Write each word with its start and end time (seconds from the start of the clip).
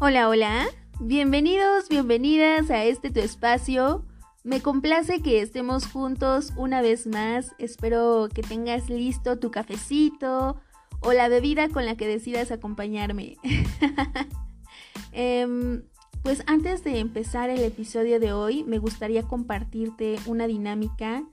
Hola, 0.00 0.28
hola. 0.28 0.66
Bienvenidos, 1.00 1.88
bienvenidas 1.88 2.70
a 2.70 2.84
este 2.84 3.10
tu 3.10 3.18
espacio. 3.18 4.06
Me 4.44 4.62
complace 4.62 5.22
que 5.22 5.42
estemos 5.42 5.88
juntos 5.88 6.52
una 6.56 6.80
vez 6.82 7.08
más. 7.08 7.52
Espero 7.58 8.28
que 8.32 8.42
tengas 8.42 8.88
listo 8.90 9.40
tu 9.40 9.50
cafecito 9.50 10.54
o 11.00 11.12
la 11.12 11.28
bebida 11.28 11.68
con 11.68 11.84
la 11.84 11.96
que 11.96 12.06
decidas 12.06 12.52
acompañarme. 12.52 13.38
Em, 15.12 15.82
pues 16.22 16.44
antes 16.46 16.84
de 16.84 17.00
empezar 17.00 17.50
el 17.50 17.64
episodio 17.64 18.20
de 18.20 18.32
hoy, 18.32 18.62
me 18.62 18.78
gustaría 18.78 19.24
compartirte 19.24 20.16
una 20.26 20.46
dinámica 20.46 21.24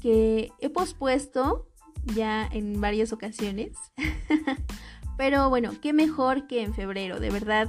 que 0.00 0.52
he 0.60 0.70
pospuesto 0.70 1.66
ya 2.14 2.48
en 2.52 2.80
varias 2.80 3.12
ocasiones. 3.12 3.76
Pero 5.18 5.50
bueno, 5.50 5.72
qué 5.82 5.92
mejor 5.92 6.46
que 6.46 6.62
en 6.62 6.74
febrero, 6.74 7.18
de 7.18 7.30
verdad. 7.30 7.68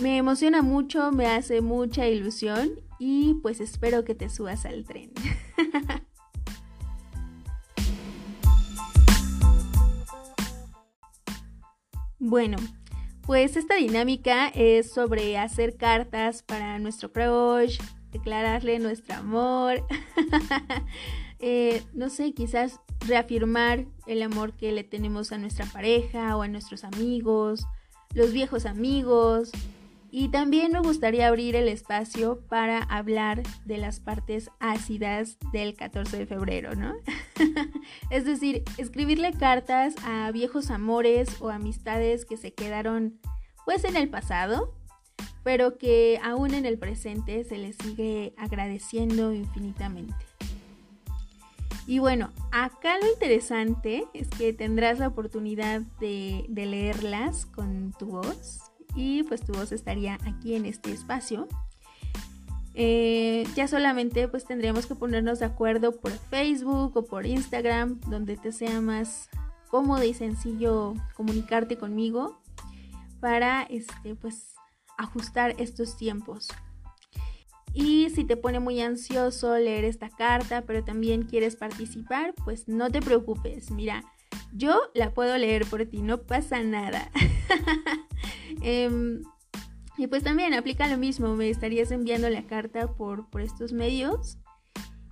Me 0.00 0.16
emociona 0.16 0.62
mucho, 0.62 1.12
me 1.12 1.26
hace 1.26 1.60
mucha 1.60 2.08
ilusión 2.08 2.70
y 2.98 3.34
pues 3.42 3.60
espero 3.60 4.04
que 4.04 4.14
te 4.14 4.30
subas 4.30 4.64
al 4.64 4.84
tren. 4.84 5.12
bueno, 12.18 12.56
pues 13.26 13.56
esta 13.56 13.76
dinámica 13.76 14.48
es 14.48 14.90
sobre 14.92 15.36
hacer 15.36 15.76
cartas 15.76 16.42
para 16.42 16.78
nuestro 16.78 17.12
crush, 17.12 17.78
declararle 18.10 18.78
nuestro 18.78 19.16
amor, 19.16 19.86
eh, 21.38 21.82
no 21.92 22.08
sé, 22.08 22.32
quizás 22.32 22.80
reafirmar 23.06 23.86
el 24.06 24.22
amor 24.22 24.54
que 24.54 24.72
le 24.72 24.84
tenemos 24.84 25.32
a 25.32 25.38
nuestra 25.38 25.66
pareja 25.66 26.36
o 26.36 26.42
a 26.42 26.48
nuestros 26.48 26.82
amigos, 26.82 27.66
los 28.14 28.32
viejos 28.32 28.66
amigos. 28.66 29.52
Y 30.14 30.28
también 30.28 30.72
me 30.72 30.80
gustaría 30.80 31.26
abrir 31.26 31.56
el 31.56 31.68
espacio 31.68 32.42
para 32.50 32.82
hablar 32.82 33.42
de 33.64 33.78
las 33.78 33.98
partes 33.98 34.50
ácidas 34.60 35.38
del 35.54 35.74
14 35.74 36.18
de 36.18 36.26
febrero, 36.26 36.74
¿no? 36.74 36.92
es 38.10 38.26
decir, 38.26 38.62
escribirle 38.76 39.32
cartas 39.32 39.94
a 40.04 40.30
viejos 40.30 40.70
amores 40.70 41.40
o 41.40 41.48
amistades 41.48 42.26
que 42.26 42.36
se 42.36 42.52
quedaron 42.52 43.20
pues 43.64 43.84
en 43.84 43.96
el 43.96 44.10
pasado, 44.10 44.74
pero 45.44 45.78
que 45.78 46.20
aún 46.22 46.52
en 46.52 46.66
el 46.66 46.78
presente 46.78 47.42
se 47.44 47.56
les 47.56 47.74
sigue 47.76 48.34
agradeciendo 48.36 49.32
infinitamente. 49.32 50.26
Y 51.86 52.00
bueno, 52.00 52.30
acá 52.52 52.98
lo 52.98 53.10
interesante 53.10 54.04
es 54.12 54.28
que 54.28 54.52
tendrás 54.52 54.98
la 54.98 55.08
oportunidad 55.08 55.80
de, 56.00 56.44
leerlas 56.48 57.46
con 57.46 57.92
tu 57.98 58.06
voz 58.06 58.71
y 58.94 59.22
pues 59.24 59.42
tu 59.42 59.52
voz 59.52 59.72
estaría 59.72 60.18
aquí 60.26 60.54
en 60.54 60.66
este 60.66 60.92
espacio. 60.92 61.48
Eh, 62.74 63.46
ya 63.54 63.68
solamente 63.68 64.28
pues 64.28 64.46
tendríamos 64.46 64.86
que 64.86 64.94
ponernos 64.94 65.38
de 65.40 65.44
acuerdo 65.44 66.00
por 66.00 66.12
Facebook 66.12 66.96
o 66.96 67.04
por 67.04 67.26
Instagram, 67.26 68.00
donde 68.08 68.36
te 68.36 68.52
sea 68.52 68.80
más 68.80 69.28
cómodo 69.68 70.04
y 70.04 70.14
sencillo 70.14 70.94
comunicarte 71.14 71.76
conmigo 71.76 72.40
para 73.20 73.62
este 73.62 74.14
pues 74.14 74.54
ajustar 74.98 75.54
estos 75.58 75.96
tiempos. 75.96 76.48
Y 77.74 78.10
si 78.10 78.24
te 78.24 78.36
pone 78.36 78.60
muy 78.60 78.80
ansioso 78.82 79.56
leer 79.56 79.84
esta 79.84 80.10
carta, 80.10 80.62
pero 80.62 80.84
también 80.84 81.22
quieres 81.22 81.56
participar, 81.56 82.34
pues 82.44 82.68
no 82.68 82.90
te 82.90 83.00
preocupes. 83.00 83.70
Mira, 83.70 84.04
yo 84.52 84.80
la 84.94 85.12
puedo 85.12 85.36
leer 85.38 85.66
por 85.66 85.84
ti, 85.86 86.02
no 86.02 86.22
pasa 86.22 86.62
nada. 86.62 87.10
Em, 88.64 89.22
y 89.96 90.06
pues 90.06 90.22
también 90.22 90.54
aplica 90.54 90.86
lo 90.86 90.96
mismo, 90.96 91.34
me 91.34 91.50
estarías 91.50 91.90
enviando 91.90 92.30
la 92.30 92.44
carta 92.46 92.94
por, 92.94 93.28
por 93.28 93.40
estos 93.40 93.72
medios. 93.72 94.38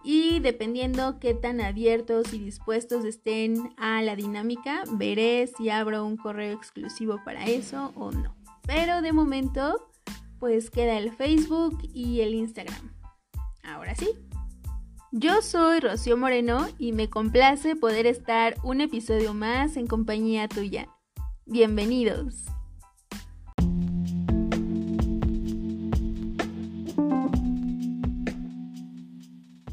Y 0.03 0.39
dependiendo 0.41 1.19
qué 1.19 1.35
tan 1.35 1.61
abiertos 1.61 2.33
y 2.33 2.39
dispuestos 2.39 3.05
estén 3.05 3.75
a 3.77 4.01
la 4.03 4.17
dinámica, 4.17 4.85
veré 4.93 5.47
si 5.47 5.69
abro 5.69 6.07
un 6.07 6.17
correo 6.17 6.57
exclusivo 6.57 7.21
para 7.25 7.47
eso 7.47 7.93
o 7.97 8.11
no. 8.13 8.35
Pero 8.67 9.03
de 9.03 9.13
momento 9.13 9.91
pues 10.39 10.71
queda 10.71 10.97
el 10.97 11.13
Facebook 11.13 11.79
y 11.93 12.21
el 12.23 12.35
Instagram. 12.35 12.93
Ahora 13.63 13.95
sí. 13.95 14.09
Yo 15.13 15.43
soy 15.43 15.81
Rocío 15.81 16.17
Moreno 16.17 16.69
y 16.79 16.93
me 16.93 17.11
complace 17.11 17.75
poder 17.75 18.07
estar 18.07 18.55
un 18.63 18.81
episodio 18.81 19.35
más 19.35 19.77
en 19.77 19.89
compañía 19.89 20.47
tuya. 20.47 20.87
Bienvenidos. 21.47 22.45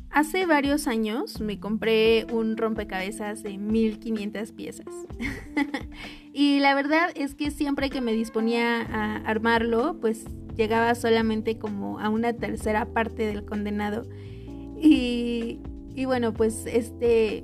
Hace 0.09 0.47
varios 0.47 0.87
años 0.87 1.39
me 1.39 1.59
compré 1.59 2.25
un 2.31 2.57
rompecabezas 2.57 3.43
de 3.43 3.59
1500 3.59 4.51
piezas. 4.53 4.87
y 6.33 6.59
la 6.61 6.73
verdad 6.73 7.11
es 7.13 7.35
que 7.35 7.51
siempre 7.51 7.91
que 7.91 8.01
me 8.01 8.13
disponía 8.13 8.81
a 8.81 9.17
armarlo, 9.17 9.99
pues 10.01 10.25
llegaba 10.55 10.95
solamente 10.95 11.59
como 11.59 11.99
a 11.99 12.09
una 12.09 12.33
tercera 12.33 12.87
parte 12.87 13.27
del 13.27 13.45
condenado. 13.45 14.09
Y, 14.79 15.59
bueno, 16.05 16.33
pues 16.33 16.65
este, 16.65 17.43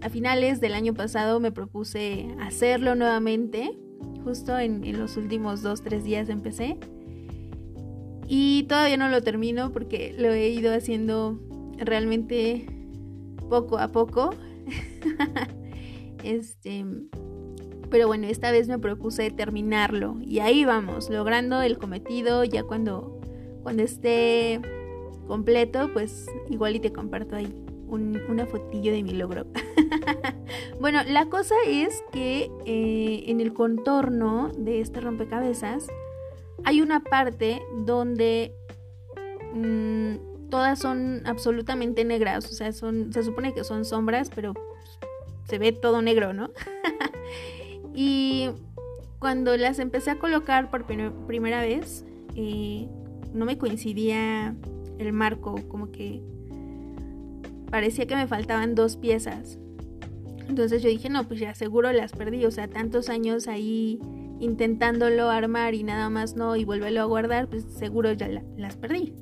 a 0.00 0.08
finales 0.08 0.60
del 0.60 0.74
año 0.74 0.94
pasado 0.94 1.40
me 1.40 1.52
propuse 1.52 2.28
hacerlo 2.40 2.94
nuevamente, 2.94 3.78
justo 4.24 4.58
en, 4.58 4.84
en 4.84 4.98
los 4.98 5.16
últimos 5.16 5.62
dos, 5.62 5.82
tres 5.82 6.04
días 6.04 6.28
empecé. 6.28 6.78
Y 8.26 8.64
todavía 8.68 8.96
no 8.96 9.08
lo 9.08 9.22
termino 9.22 9.72
porque 9.72 10.14
lo 10.16 10.32
he 10.32 10.48
ido 10.50 10.72
haciendo 10.72 11.40
realmente 11.78 12.66
poco 13.48 13.78
a 13.78 13.88
poco. 13.88 14.30
este, 16.24 16.84
pero 17.90 18.06
bueno, 18.06 18.28
esta 18.28 18.52
vez 18.52 18.68
me 18.68 18.78
propuse 18.78 19.30
terminarlo 19.30 20.16
y 20.22 20.38
ahí 20.38 20.64
vamos, 20.64 21.10
logrando 21.10 21.60
el 21.60 21.76
cometido 21.76 22.44
ya 22.44 22.62
cuando, 22.62 23.20
cuando 23.62 23.82
esté 23.82 24.60
completo, 25.30 25.88
pues 25.92 26.26
igual 26.48 26.74
y 26.74 26.80
te 26.80 26.92
comparto 26.92 27.36
ahí 27.36 27.54
una 27.86 28.46
fotillo 28.46 28.90
de 28.90 29.04
mi 29.04 29.12
logro. 29.12 29.46
bueno, 30.80 31.04
la 31.06 31.26
cosa 31.26 31.54
es 31.68 32.02
que 32.10 32.50
eh, 32.66 33.22
en 33.28 33.40
el 33.40 33.54
contorno 33.54 34.50
de 34.58 34.80
este 34.80 35.00
rompecabezas 35.00 35.86
hay 36.64 36.80
una 36.80 37.04
parte 37.04 37.62
donde 37.84 38.52
mm, 39.54 40.48
todas 40.50 40.80
son 40.80 41.22
absolutamente 41.24 42.04
negras, 42.04 42.46
o 42.46 42.52
sea, 42.52 42.72
son, 42.72 43.12
se 43.12 43.22
supone 43.22 43.54
que 43.54 43.62
son 43.62 43.84
sombras, 43.84 44.30
pero 44.34 44.54
se 45.48 45.58
ve 45.58 45.70
todo 45.70 46.02
negro, 46.02 46.32
¿no? 46.32 46.50
Y 47.92 48.50
cuando 49.18 49.56
las 49.56 49.78
empecé 49.78 50.10
a 50.12 50.18
colocar 50.18 50.70
por 50.70 50.86
primera 50.86 51.60
vez, 51.60 52.04
eh, 52.36 52.88
no 53.34 53.44
me 53.44 53.58
coincidía 53.58 54.54
el 55.00 55.12
marco, 55.12 55.56
como 55.68 55.90
que 55.90 56.22
parecía 57.70 58.06
que 58.06 58.16
me 58.16 58.26
faltaban 58.26 58.74
dos 58.74 58.96
piezas. 58.96 59.58
Entonces 60.48 60.82
yo 60.82 60.88
dije, 60.88 61.08
no, 61.08 61.26
pues 61.28 61.40
ya 61.40 61.54
seguro 61.54 61.92
las 61.92 62.12
perdí, 62.12 62.44
o 62.44 62.50
sea, 62.50 62.68
tantos 62.68 63.08
años 63.08 63.46
ahí 63.46 64.00
intentándolo 64.40 65.30
armar 65.30 65.74
y 65.74 65.84
nada 65.84 66.10
más 66.10 66.34
no, 66.34 66.56
y 66.56 66.64
volverlo 66.64 67.02
a 67.02 67.04
guardar, 67.04 67.48
pues 67.48 67.64
seguro 67.64 68.12
ya 68.12 68.28
las 68.56 68.76
perdí. 68.76 69.14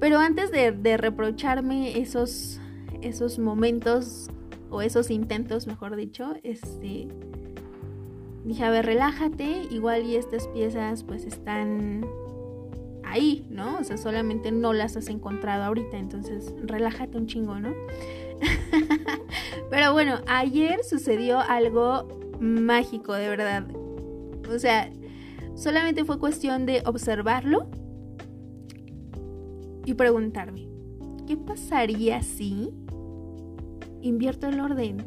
Pero 0.00 0.18
antes 0.18 0.50
de, 0.50 0.72
de, 0.72 0.96
reprocharme 0.96 1.98
esos, 1.98 2.58
esos 3.02 3.38
momentos, 3.38 4.30
o 4.70 4.80
esos 4.82 5.10
intentos, 5.10 5.66
mejor 5.66 5.96
dicho, 5.96 6.34
este, 6.42 7.08
dije, 8.44 8.64
a 8.64 8.70
ver, 8.70 8.86
relájate, 8.86 9.66
igual 9.70 10.04
y 10.04 10.16
estas 10.16 10.46
piezas 10.48 11.04
pues 11.04 11.24
están 11.24 12.06
ahí, 13.10 13.46
¿no? 13.50 13.78
O 13.78 13.84
sea, 13.84 13.96
solamente 13.96 14.52
no 14.52 14.72
las 14.72 14.96
has 14.96 15.08
encontrado 15.08 15.64
ahorita, 15.64 15.98
entonces 15.98 16.54
relájate 16.62 17.18
un 17.18 17.26
chingo, 17.26 17.58
¿no? 17.58 17.74
Pero 19.70 19.92
bueno, 19.92 20.20
ayer 20.26 20.82
sucedió 20.84 21.40
algo 21.40 22.08
mágico, 22.40 23.14
de 23.14 23.28
verdad. 23.28 23.66
O 24.48 24.58
sea, 24.58 24.90
solamente 25.54 26.04
fue 26.04 26.18
cuestión 26.18 26.66
de 26.66 26.82
observarlo 26.86 27.70
y 29.84 29.94
preguntarme, 29.94 30.68
¿qué 31.26 31.36
pasaría 31.36 32.22
si 32.22 32.70
invierto 34.02 34.48
el 34.48 34.60
orden? 34.60 35.04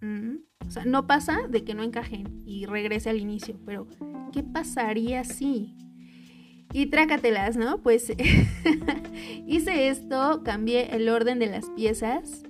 ¿Mm? 0.00 0.36
O 0.66 0.70
sea, 0.70 0.84
no 0.84 1.06
pasa 1.06 1.48
de 1.48 1.64
que 1.64 1.74
no 1.74 1.82
encajen 1.82 2.42
y 2.44 2.66
regrese 2.66 3.08
al 3.08 3.18
inicio, 3.18 3.58
pero 3.64 3.86
¿qué 4.32 4.42
pasaría 4.42 5.24
si? 5.24 5.74
Y 6.72 6.86
trácatelas, 6.86 7.56
¿no? 7.56 7.78
Pues 7.78 8.12
hice 9.46 9.88
esto, 9.88 10.42
cambié 10.44 10.94
el 10.94 11.08
orden 11.08 11.38
de 11.38 11.46
las 11.46 11.70
piezas 11.70 12.42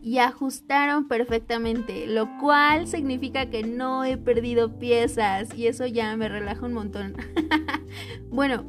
y 0.00 0.18
ajustaron 0.18 1.08
perfectamente, 1.08 2.06
lo 2.06 2.38
cual 2.38 2.86
significa 2.86 3.50
que 3.50 3.64
no 3.64 4.04
he 4.04 4.16
perdido 4.16 4.78
piezas 4.78 5.52
y 5.54 5.66
eso 5.66 5.86
ya 5.86 6.16
me 6.16 6.28
relaja 6.28 6.64
un 6.64 6.72
montón. 6.74 7.14
bueno, 8.30 8.64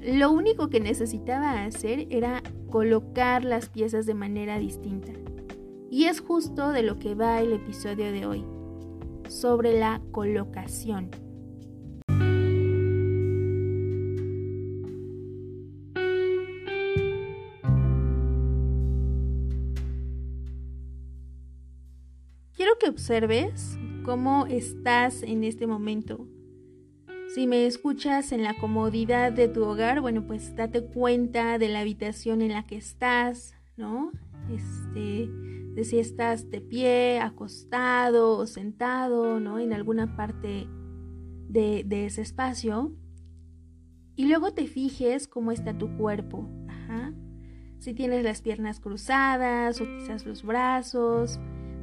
lo 0.00 0.30
único 0.30 0.68
que 0.68 0.78
necesitaba 0.78 1.64
hacer 1.64 2.06
era 2.10 2.42
colocar 2.70 3.44
las 3.44 3.68
piezas 3.68 4.06
de 4.06 4.14
manera 4.14 4.58
distinta. 4.58 5.12
Y 5.90 6.04
es 6.04 6.20
justo 6.20 6.70
de 6.70 6.82
lo 6.82 6.98
que 6.98 7.14
va 7.14 7.40
el 7.40 7.54
episodio 7.54 8.12
de 8.12 8.26
hoy, 8.26 8.44
sobre 9.28 9.78
la 9.78 10.00
colocación. 10.12 11.10
Observes 22.98 23.78
cómo 24.04 24.46
estás 24.46 25.22
en 25.22 25.44
este 25.44 25.68
momento. 25.68 26.26
Si 27.32 27.46
me 27.46 27.64
escuchas 27.64 28.32
en 28.32 28.42
la 28.42 28.54
comodidad 28.54 29.30
de 29.30 29.46
tu 29.46 29.62
hogar, 29.64 30.00
bueno, 30.00 30.26
pues 30.26 30.56
date 30.56 30.82
cuenta 30.82 31.58
de 31.58 31.68
la 31.68 31.80
habitación 31.80 32.42
en 32.42 32.54
la 32.54 32.66
que 32.66 32.76
estás, 32.76 33.54
¿no? 33.76 34.10
Este, 34.52 35.28
de 35.74 35.84
si 35.84 36.00
estás 36.00 36.50
de 36.50 36.60
pie, 36.60 37.20
acostado 37.20 38.36
o 38.36 38.46
sentado, 38.46 39.38
¿no? 39.38 39.60
En 39.60 39.72
alguna 39.72 40.16
parte 40.16 40.66
de, 41.48 41.84
de 41.86 42.06
ese 42.06 42.22
espacio. 42.22 42.96
Y 44.16 44.26
luego 44.26 44.54
te 44.54 44.66
fijes 44.66 45.28
cómo 45.28 45.52
está 45.52 45.78
tu 45.78 45.96
cuerpo. 45.96 46.48
Ajá. 46.66 47.14
Si 47.78 47.94
tienes 47.94 48.24
las 48.24 48.42
piernas 48.42 48.80
cruzadas 48.80 49.80
o 49.80 49.84
quizás 49.84 50.26
los 50.26 50.42
brazos, 50.42 51.38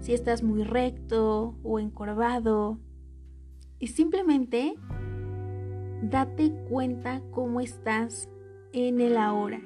si 0.05 0.13
estás 0.13 0.43
muy 0.43 0.63
recto 0.63 1.55
o 1.63 1.79
encorvado. 1.79 2.77
Y 3.79 3.87
simplemente 3.87 4.75
date 6.03 6.53
cuenta 6.69 7.23
cómo 7.31 7.59
estás 7.59 8.29
en 8.71 9.01
el 9.01 9.17
ahora. 9.17 9.59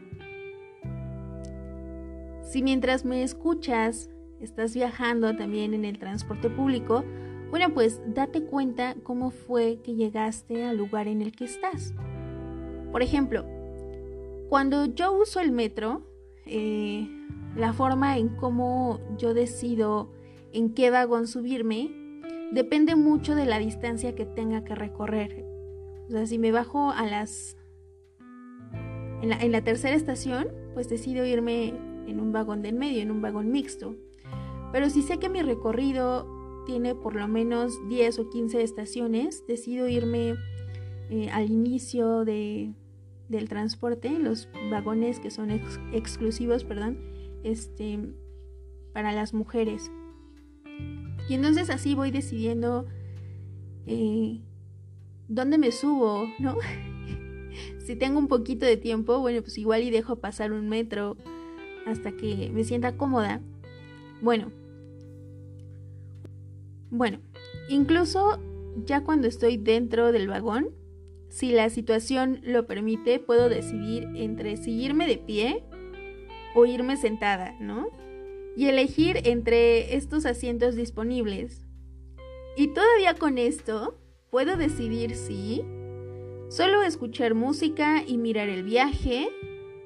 Si 2.41 2.63
mientras 2.63 3.03
me 3.03 3.21
escuchas 3.21 4.09
estás 4.39 4.73
viajando 4.73 5.35
también 5.35 5.73
en 5.73 5.83
el 5.83 5.99
transporte 5.99 6.49
público, 6.49 7.03
bueno, 7.49 7.73
pues 7.73 8.01
date 8.07 8.45
cuenta 8.45 8.95
cómo 9.03 9.31
fue 9.31 9.81
que 9.83 9.95
llegaste 9.95 10.63
al 10.63 10.77
lugar 10.77 11.09
en 11.09 11.21
el 11.21 11.33
que 11.33 11.43
estás. 11.43 11.93
Por 12.93 13.03
ejemplo, 13.03 13.45
cuando 14.47 14.85
yo 14.85 15.11
uso 15.11 15.41
el 15.41 15.51
metro, 15.51 16.07
eh, 16.45 17.09
la 17.57 17.73
forma 17.73 18.17
en 18.17 18.29
cómo 18.29 19.01
yo 19.17 19.33
decido 19.33 20.17
en 20.53 20.73
qué 20.73 20.89
vagón 20.89 21.27
subirme 21.27 21.91
depende 22.51 22.95
mucho 22.95 23.35
de 23.35 23.45
la 23.45 23.59
distancia 23.59 24.15
que 24.15 24.25
tenga 24.25 24.63
que 24.63 24.75
recorrer. 24.75 25.45
O 26.07 26.11
sea, 26.11 26.25
si 26.25 26.37
me 26.39 26.51
bajo 26.51 26.91
a 26.91 27.05
las... 27.05 27.55
En 29.21 29.29
la, 29.29 29.37
en 29.41 29.63
tercera 29.63 29.95
estación, 29.95 30.47
pues 30.73 30.89
decido 30.89 31.25
irme 31.25 31.73
en 32.07 32.19
un 32.19 32.31
vagón 32.31 32.61
del 32.61 32.75
medio, 32.75 33.01
en 33.01 33.11
un 33.11 33.21
vagón 33.21 33.51
mixto. 33.51 33.95
Pero 34.71 34.89
si 34.89 35.01
sé 35.01 35.17
que 35.17 35.29
mi 35.29 35.41
recorrido 35.41 36.27
tiene 36.65 36.95
por 36.95 37.15
lo 37.15 37.27
menos 37.27 37.77
10 37.89 38.19
o 38.19 38.29
15 38.29 38.61
estaciones, 38.63 39.45
decido 39.47 39.87
irme 39.87 40.35
eh, 41.09 41.29
al 41.31 41.49
inicio 41.49 42.23
de, 42.23 42.73
del 43.27 43.49
transporte, 43.49 44.09
los 44.19 44.47
vagones 44.69 45.19
que 45.19 45.31
son 45.31 45.51
exclusivos, 45.91 46.63
perdón, 46.63 46.97
este, 47.43 47.99
para 48.93 49.11
las 49.11 49.33
mujeres. 49.33 49.91
Y 51.29 51.35
entonces 51.35 51.69
así 51.69 51.93
voy 51.93 52.09
decidiendo 52.09 52.87
eh, 53.85 54.41
dónde 55.27 55.59
me 55.59 55.71
subo, 55.71 56.27
¿no? 56.39 56.57
si 57.85 57.95
tengo 57.95 58.17
un 58.17 58.27
poquito 58.27 58.65
de 58.65 58.77
tiempo, 58.77 59.19
bueno, 59.19 59.41
pues 59.43 59.59
igual 59.59 59.83
y 59.83 59.91
dejo 59.91 60.15
pasar 60.15 60.51
un 60.51 60.67
metro 60.67 61.17
hasta 61.85 62.11
que 62.11 62.49
me 62.51 62.63
sienta 62.63 62.97
cómoda. 62.97 63.41
Bueno, 64.21 64.51
bueno, 66.89 67.19
incluso 67.69 68.39
ya 68.85 69.03
cuando 69.03 69.27
estoy 69.27 69.57
dentro 69.57 70.11
del 70.11 70.27
vagón, 70.27 70.69
si 71.29 71.51
la 71.51 71.69
situación 71.69 72.41
lo 72.43 72.65
permite, 72.65 73.19
puedo 73.19 73.49
decidir 73.49 74.07
entre 74.15 74.57
seguirme 74.57 75.05
de 75.05 75.19
pie 75.19 75.63
o 76.55 76.65
irme 76.65 76.97
sentada, 76.97 77.55
¿no? 77.59 77.98
Y 78.55 78.67
elegir 78.67 79.21
entre 79.25 79.95
estos 79.95 80.25
asientos 80.25 80.75
disponibles. 80.75 81.65
Y 82.57 82.67
todavía 82.73 83.13
con 83.13 83.37
esto, 83.37 83.97
puedo 84.29 84.57
decidir 84.57 85.15
si 85.15 85.63
solo 86.49 86.81
escuchar 86.81 87.35
música 87.35 88.03
y 88.05 88.17
mirar 88.17 88.49
el 88.49 88.63
viaje, 88.63 89.29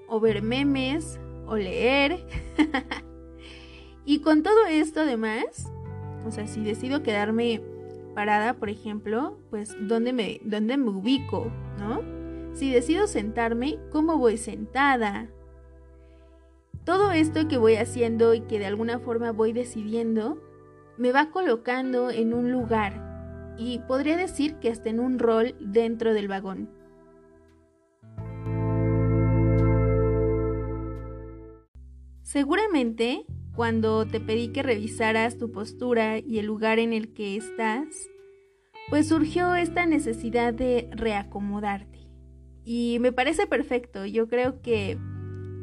o 0.07 0.19
ver 0.19 0.41
memes, 0.41 1.19
o 1.45 1.55
leer. 1.55 2.25
y 4.05 4.19
con 4.19 4.43
todo 4.43 4.65
esto 4.65 5.01
además, 5.01 5.71
o 6.25 6.31
sea, 6.31 6.47
si 6.47 6.63
decido 6.63 7.03
quedarme 7.03 7.61
parada, 8.13 8.55
por 8.55 8.69
ejemplo, 8.69 9.37
pues 9.49 9.75
¿dónde 9.79 10.13
me, 10.13 10.39
dónde 10.43 10.77
me 10.77 10.89
ubico? 10.89 11.51
¿No? 11.79 12.01
Si 12.53 12.71
decido 12.71 13.07
sentarme, 13.07 13.77
¿cómo 13.91 14.17
voy 14.17 14.37
sentada? 14.37 15.29
Todo 16.85 17.11
esto 17.11 17.47
que 17.47 17.57
voy 17.57 17.75
haciendo 17.75 18.33
y 18.33 18.41
que 18.41 18.59
de 18.59 18.65
alguna 18.65 18.99
forma 18.99 19.31
voy 19.31 19.53
decidiendo, 19.53 20.41
me 20.97 21.13
va 21.13 21.31
colocando 21.31 22.09
en 22.09 22.33
un 22.33 22.51
lugar 22.51 23.55
y 23.57 23.79
podría 23.79 24.17
decir 24.17 24.55
que 24.55 24.69
hasta 24.69 24.89
en 24.89 24.99
un 24.99 25.17
rol 25.17 25.55
dentro 25.61 26.13
del 26.13 26.27
vagón. 26.27 26.69
Seguramente 32.21 33.25
cuando 33.55 34.05
te 34.05 34.19
pedí 34.19 34.49
que 34.49 34.63
revisaras 34.63 35.37
tu 35.37 35.51
postura 35.51 36.17
y 36.17 36.39
el 36.39 36.47
lugar 36.47 36.79
en 36.79 36.91
el 36.91 37.13
que 37.13 37.37
estás, 37.37 37.85
pues 38.89 39.07
surgió 39.07 39.55
esta 39.55 39.85
necesidad 39.85 40.53
de 40.53 40.89
reacomodarte. 40.91 41.99
Y 42.65 42.97
me 42.99 43.11
parece 43.11 43.45
perfecto, 43.45 44.05
yo 44.05 44.27
creo 44.27 44.61
que 44.61 44.97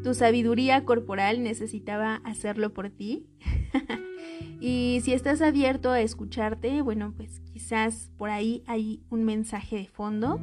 tu 0.02 0.14
sabiduría 0.14 0.84
corporal 0.84 1.42
necesitaba 1.42 2.16
hacerlo 2.24 2.72
por 2.72 2.90
ti. 2.90 3.26
y 4.60 5.00
si 5.02 5.12
estás 5.12 5.42
abierto 5.42 5.90
a 5.90 6.00
escucharte, 6.00 6.82
bueno, 6.82 7.12
pues 7.16 7.40
quizás 7.52 8.10
por 8.16 8.30
ahí 8.30 8.62
hay 8.66 9.02
un 9.10 9.24
mensaje 9.24 9.76
de 9.76 9.86
fondo. 9.86 10.40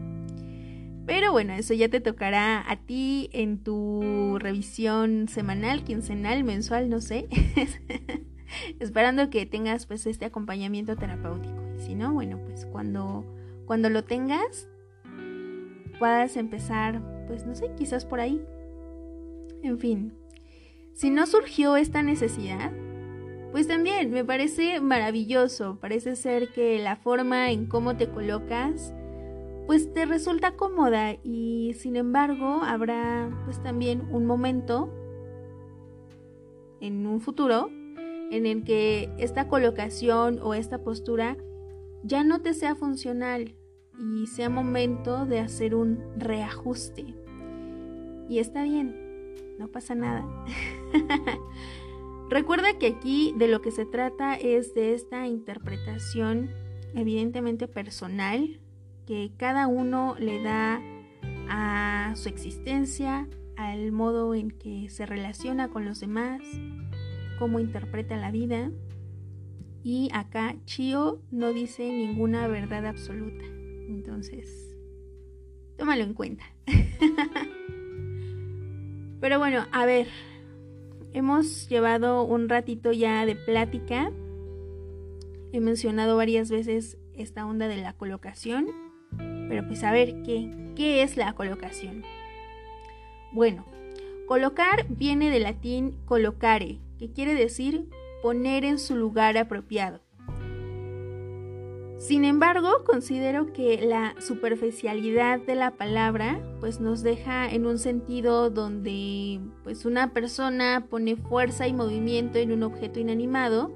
Pero 1.05 1.31
bueno, 1.31 1.53
eso 1.53 1.73
ya 1.73 1.87
te 1.87 2.01
tocará 2.01 2.69
a 2.69 2.75
ti 2.75 3.29
en 3.31 3.63
tu 3.63 4.37
revisión 4.39 5.29
semanal, 5.29 5.83
quincenal, 5.83 6.43
mensual, 6.43 6.89
no 6.89 6.99
sé. 6.99 7.29
Esperando 8.79 9.29
que 9.29 9.45
tengas 9.45 9.85
pues 9.85 10.05
este 10.05 10.25
acompañamiento 10.25 10.97
terapéutico. 10.97 11.55
Y 11.77 11.79
si 11.79 11.95
no, 11.95 12.13
bueno, 12.13 12.39
pues 12.45 12.65
cuando, 12.65 13.25
cuando 13.65 13.89
lo 13.89 14.03
tengas, 14.03 14.67
puedas 15.97 16.35
empezar, 16.35 17.01
pues 17.27 17.45
no 17.45 17.55
sé, 17.55 17.71
quizás 17.77 18.05
por 18.05 18.19
ahí. 18.19 18.41
En 19.63 19.79
fin, 19.79 20.13
si 20.93 21.09
no 21.09 21.25
surgió 21.25 21.75
esta 21.75 22.01
necesidad, 22.01 22.71
pues 23.51 23.67
también 23.67 24.11
me 24.11 24.25
parece 24.25 24.81
maravilloso. 24.81 25.77
Parece 25.79 26.15
ser 26.15 26.49
que 26.53 26.79
la 26.79 26.95
forma 26.95 27.51
en 27.51 27.65
cómo 27.65 27.97
te 27.97 28.09
colocas 28.09 28.93
pues 29.67 29.93
te 29.93 30.05
resulta 30.05 30.55
cómoda 30.55 31.17
y 31.23 31.73
sin 31.77 31.97
embargo 31.97 32.61
habrá 32.63 33.29
pues 33.43 33.61
también 33.61 34.07
un 34.11 34.25
momento 34.25 34.89
en 36.79 37.05
un 37.05 37.19
futuro 37.19 37.69
en 38.31 38.45
el 38.45 38.63
que 38.63 39.09
esta 39.17 39.49
colocación 39.49 40.39
o 40.41 40.53
esta 40.53 40.83
postura 40.83 41.35
ya 42.03 42.23
no 42.23 42.41
te 42.41 42.53
sea 42.53 42.75
funcional 42.75 43.55
y 43.99 44.27
sea 44.27 44.49
momento 44.49 45.25
de 45.25 45.39
hacer 45.39 45.75
un 45.75 45.99
reajuste. 46.17 47.15
Y 48.29 48.39
está 48.39 48.63
bien, 48.63 49.06
no 49.57 49.67
pasa 49.67 49.95
nada. 49.95 50.25
Recuerda 52.29 52.77
que 52.77 52.87
aquí 52.87 53.33
de 53.37 53.47
lo 53.47 53.61
que 53.61 53.71
se 53.71 53.85
trata 53.85 54.35
es 54.35 54.73
de 54.73 54.93
esta 54.93 55.27
interpretación 55.27 56.49
evidentemente 56.93 57.67
personal 57.67 58.59
que 59.05 59.31
cada 59.37 59.67
uno 59.67 60.15
le 60.19 60.41
da 60.41 60.81
a 61.49 62.13
su 62.15 62.27
existencia, 62.27 63.27
al 63.55 63.91
modo 63.91 64.35
en 64.35 64.51
que 64.51 64.89
se 64.89 65.05
relaciona 65.05 65.69
con 65.69 65.85
los 65.85 66.01
demás, 66.01 66.41
cómo 67.39 67.59
interpreta 67.59 68.17
la 68.17 68.31
vida. 68.31 68.71
Y 69.81 70.09
acá 70.13 70.55
Chio 70.65 71.21
no 71.31 71.53
dice 71.53 71.89
ninguna 71.89 72.47
verdad 72.47 72.85
absoluta. 72.85 73.45
Entonces, 73.87 74.75
tómalo 75.77 76.03
en 76.03 76.13
cuenta. 76.13 76.43
Pero 79.19 79.39
bueno, 79.39 79.65
a 79.71 79.85
ver, 79.85 80.07
hemos 81.13 81.67
llevado 81.69 82.23
un 82.23 82.49
ratito 82.49 82.91
ya 82.91 83.25
de 83.25 83.35
plática. 83.35 84.11
He 85.51 85.59
mencionado 85.59 86.17
varias 86.17 86.51
veces 86.51 86.97
esta 87.15 87.45
onda 87.45 87.67
de 87.67 87.77
la 87.77 87.93
colocación, 87.93 88.67
pero 89.49 89.65
pues 89.65 89.83
a 89.83 89.91
ver, 89.91 90.21
¿qué, 90.23 90.51
qué 90.75 91.01
es 91.01 91.17
la 91.17 91.33
colocación? 91.33 92.03
Bueno, 93.31 93.65
colocar 94.27 94.85
viene 94.89 95.29
del 95.31 95.43
latín 95.43 95.97
colocare, 96.05 96.79
que 96.99 97.11
quiere 97.11 97.33
decir 97.33 97.89
poner 98.21 98.65
en 98.65 98.77
su 98.77 98.95
lugar 98.95 99.37
apropiado. 99.37 100.06
Sin 101.97 102.25
embargo, 102.25 102.83
considero 102.85 103.51
que 103.53 103.81
la 103.81 104.13
superficialidad 104.21 105.39
de 105.39 105.55
la 105.55 105.71
palabra 105.71 106.39
pues 106.59 106.79
nos 106.79 107.01
deja 107.01 107.49
en 107.49 107.65
un 107.65 107.79
sentido 107.79 108.51
donde 108.51 109.41
pues 109.63 109.83
una 109.83 110.13
persona 110.13 110.85
pone 110.91 111.15
fuerza 111.15 111.67
y 111.67 111.73
movimiento 111.73 112.37
en 112.37 112.51
un 112.51 112.61
objeto 112.61 112.99
inanimado 112.99 113.71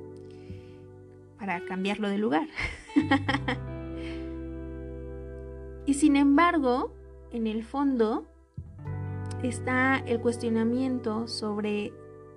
para 1.39 1.65
cambiarlo 1.65 2.09
de 2.09 2.19
lugar. 2.19 2.47
y 5.87 5.95
sin 5.95 6.15
embargo, 6.15 6.93
en 7.31 7.47
el 7.47 7.63
fondo 7.63 8.27
está 9.41 9.97
el 9.97 10.19
cuestionamiento 10.21 11.27
sobre 11.27 11.91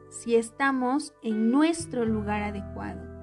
si 0.08 0.34
estamos 0.34 1.12
en 1.22 1.50
nuestro 1.50 2.06
lugar 2.06 2.42
adecuado 2.42 3.13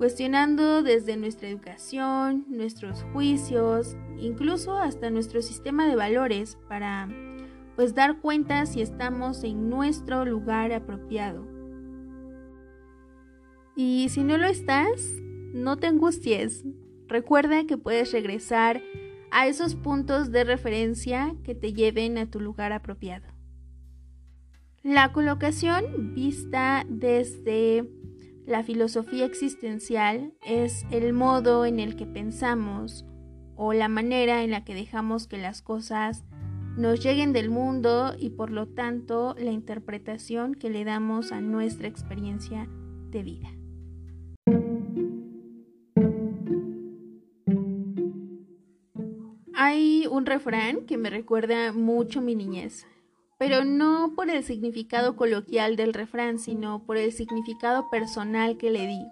cuestionando 0.00 0.82
desde 0.82 1.18
nuestra 1.18 1.50
educación, 1.50 2.46
nuestros 2.48 3.02
juicios, 3.12 3.98
incluso 4.16 4.78
hasta 4.78 5.10
nuestro 5.10 5.42
sistema 5.42 5.86
de 5.86 5.94
valores 5.94 6.56
para 6.70 7.06
pues 7.76 7.94
dar 7.94 8.18
cuenta 8.22 8.64
si 8.64 8.80
estamos 8.80 9.44
en 9.44 9.68
nuestro 9.68 10.24
lugar 10.24 10.72
apropiado. 10.72 11.46
Y 13.76 14.08
si 14.08 14.24
no 14.24 14.38
lo 14.38 14.46
estás, 14.46 15.02
no 15.52 15.76
te 15.76 15.88
angusties. 15.88 16.64
Recuerda 17.06 17.66
que 17.66 17.76
puedes 17.76 18.10
regresar 18.10 18.80
a 19.30 19.48
esos 19.48 19.74
puntos 19.74 20.32
de 20.32 20.44
referencia 20.44 21.36
que 21.44 21.54
te 21.54 21.74
lleven 21.74 22.16
a 22.16 22.24
tu 22.24 22.40
lugar 22.40 22.72
apropiado. 22.72 23.26
La 24.82 25.12
colocación 25.12 26.14
vista 26.14 26.86
desde 26.88 27.99
la 28.50 28.64
filosofía 28.64 29.26
existencial 29.26 30.34
es 30.44 30.84
el 30.90 31.12
modo 31.12 31.64
en 31.64 31.78
el 31.78 31.94
que 31.94 32.04
pensamos 32.04 33.06
o 33.54 33.72
la 33.72 33.86
manera 33.86 34.42
en 34.42 34.50
la 34.50 34.64
que 34.64 34.74
dejamos 34.74 35.28
que 35.28 35.38
las 35.38 35.62
cosas 35.62 36.24
nos 36.76 37.00
lleguen 37.00 37.32
del 37.32 37.48
mundo 37.48 38.12
y 38.18 38.30
por 38.30 38.50
lo 38.50 38.66
tanto 38.66 39.36
la 39.38 39.52
interpretación 39.52 40.56
que 40.56 40.68
le 40.68 40.84
damos 40.84 41.30
a 41.30 41.40
nuestra 41.40 41.86
experiencia 41.86 42.68
de 43.10 43.22
vida. 43.22 43.48
Hay 49.54 50.08
un 50.10 50.26
refrán 50.26 50.86
que 50.86 50.96
me 50.96 51.08
recuerda 51.08 51.72
mucho 51.72 52.20
mi 52.20 52.34
niñez 52.34 52.84
pero 53.40 53.64
no 53.64 54.12
por 54.14 54.28
el 54.28 54.44
significado 54.44 55.16
coloquial 55.16 55.74
del 55.74 55.94
refrán, 55.94 56.38
sino 56.38 56.84
por 56.84 56.98
el 56.98 57.10
significado 57.10 57.88
personal 57.88 58.58
que 58.58 58.70
le 58.70 58.86
di. 58.86 59.06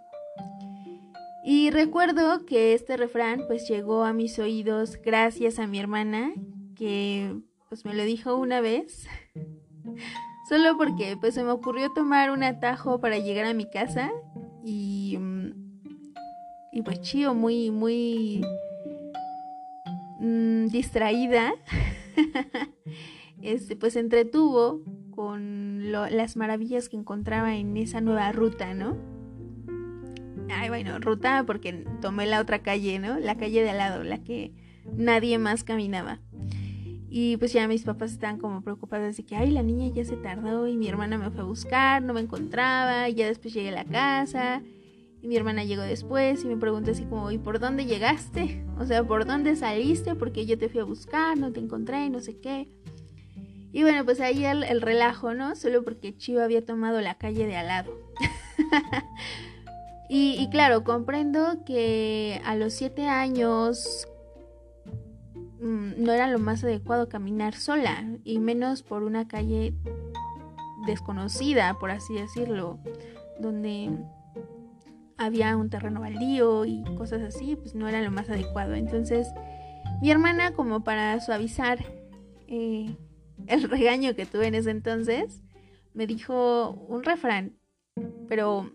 Y 1.42 1.70
recuerdo 1.70 2.44
que 2.44 2.74
este 2.74 2.98
refrán 2.98 3.44
pues 3.46 3.66
llegó 3.66 4.04
a 4.04 4.12
mis 4.12 4.38
oídos 4.38 4.98
gracias 5.02 5.58
a 5.58 5.66
mi 5.66 5.78
hermana, 5.78 6.34
que 6.76 7.34
pues 7.70 7.86
me 7.86 7.94
lo 7.94 8.04
dijo 8.04 8.36
una 8.36 8.60
vez, 8.60 9.06
solo 10.50 10.76
porque 10.76 11.16
pues 11.18 11.32
se 11.32 11.42
me 11.42 11.50
ocurrió 11.50 11.90
tomar 11.94 12.30
un 12.30 12.42
atajo 12.42 13.00
para 13.00 13.16
llegar 13.16 13.46
a 13.46 13.54
mi 13.54 13.64
casa 13.70 14.12
y, 14.62 15.16
mm, 15.18 15.52
y 16.72 16.82
pues 16.82 17.00
chío, 17.00 17.32
muy, 17.32 17.70
muy 17.70 18.44
mm, 20.20 20.66
distraída. 20.66 21.54
este, 23.42 23.76
pues 23.76 23.96
entretuvo 23.96 24.82
con 25.10 25.90
las 25.90 26.36
maravillas 26.36 26.88
que 26.88 26.96
encontraba 26.96 27.56
en 27.56 27.76
esa 27.76 28.00
nueva 28.00 28.30
ruta, 28.32 28.74
¿no? 28.74 28.96
Ay, 30.50 30.68
bueno, 30.68 30.98
ruta 30.98 31.44
porque 31.46 31.84
tomé 32.00 32.26
la 32.26 32.40
otra 32.40 32.60
calle, 32.60 32.98
¿no? 32.98 33.18
La 33.18 33.36
calle 33.36 33.62
de 33.62 33.70
al 33.70 33.78
lado, 33.78 34.02
la 34.04 34.22
que 34.22 34.52
nadie 34.96 35.38
más 35.38 35.64
caminaba. 35.64 36.20
Y 37.10 37.36
pues 37.38 37.52
ya 37.52 37.66
mis 37.68 37.84
papás 37.84 38.12
estaban 38.12 38.38
como 38.38 38.62
preocupados 38.62 39.16
de 39.16 39.24
que, 39.24 39.34
ay, 39.34 39.50
la 39.50 39.62
niña 39.62 39.88
ya 39.88 40.04
se 40.04 40.16
tardó 40.16 40.68
y 40.68 40.76
mi 40.76 40.88
hermana 40.88 41.18
me 41.18 41.30
fue 41.30 41.40
a 41.40 41.44
buscar, 41.44 42.02
no 42.02 42.12
me 42.12 42.20
encontraba, 42.20 43.08
y 43.08 43.14
ya 43.14 43.26
después 43.26 43.54
llegué 43.54 43.70
a 43.70 43.72
la 43.72 43.84
casa 43.84 44.62
y 45.20 45.26
mi 45.28 45.36
hermana 45.36 45.64
llegó 45.64 45.82
después 45.82 46.44
y 46.44 46.46
me 46.46 46.56
preguntó 46.56 46.92
así 46.92 47.04
como, 47.04 47.30
¿y 47.30 47.38
por 47.38 47.58
dónde 47.58 47.86
llegaste? 47.86 48.64
O 48.78 48.86
sea, 48.86 49.02
¿por 49.04 49.24
dónde 49.24 49.56
saliste? 49.56 50.14
Porque 50.14 50.46
yo 50.46 50.58
te 50.58 50.68
fui 50.68 50.80
a 50.80 50.84
buscar, 50.84 51.36
no 51.36 51.50
te 51.50 51.60
encontré, 51.60 52.08
no 52.10 52.20
sé 52.20 52.38
qué. 52.38 52.68
Y 53.72 53.82
bueno, 53.82 54.04
pues 54.04 54.20
ahí 54.20 54.44
el, 54.44 54.80
relajo, 54.80 55.34
¿no? 55.34 55.54
Solo 55.54 55.84
porque 55.84 56.16
Chivo 56.16 56.40
había 56.40 56.64
tomado 56.64 57.00
la 57.00 57.16
calle 57.18 57.46
de 57.46 57.56
al 57.56 57.68
lado. 57.68 57.92
y, 60.08 60.48
claro, 60.50 60.84
comprendo 60.84 61.64
que 61.64 62.40
a 62.44 62.56
los 62.56 62.72
siete 62.72 63.06
años 63.08 64.08
mm, 65.60 66.02
no 66.02 66.12
era 66.12 66.28
lo 66.28 66.38
más 66.38 66.64
adecuado 66.64 67.08
caminar 67.08 67.54
sola, 67.54 68.04
y 68.24 68.38
menos 68.38 68.82
por 68.82 69.02
una 69.02 69.28
calle 69.28 69.74
desconocida, 70.86 71.78
por 71.78 71.90
así 71.90 72.14
decirlo, 72.14 72.78
donde 73.38 73.90
había 75.18 75.56
un 75.56 75.68
terreno 75.68 76.00
baldío 76.00 76.64
y 76.64 76.82
cosas 76.96 77.22
así, 77.22 77.56
pues 77.56 77.74
no 77.74 77.86
era 77.86 78.00
lo 78.00 78.10
más 78.10 78.30
adecuado. 78.30 78.74
Entonces, 78.74 79.28
mi 80.00 80.10
hermana, 80.10 80.52
como 80.52 80.84
para 80.84 81.20
suavizar 81.20 81.84
eh, 82.46 82.96
el 83.46 83.62
regaño 83.64 84.14
que 84.14 84.26
tuve 84.26 84.46
en 84.46 84.54
ese 84.54 84.70
entonces, 84.70 85.42
me 85.94 86.06
dijo 86.06 86.70
un 86.88 87.02
refrán, 87.02 87.56
pero 88.28 88.72